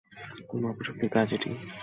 [0.49, 1.49] কোন অপশক্তির কাজ এটা?